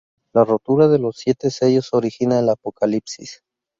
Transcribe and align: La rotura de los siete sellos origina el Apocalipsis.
La 0.33 0.43
rotura 0.43 0.87
de 0.87 0.97
los 0.97 1.17
siete 1.17 1.51
sellos 1.51 1.89
origina 1.93 2.39
el 2.39 2.49
Apocalipsis. 2.49 3.43